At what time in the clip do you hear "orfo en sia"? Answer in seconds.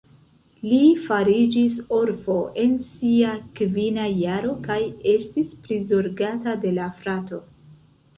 1.97-3.33